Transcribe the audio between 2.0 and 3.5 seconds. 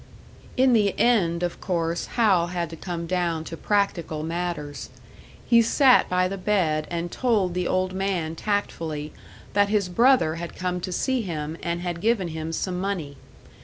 Hal had to come down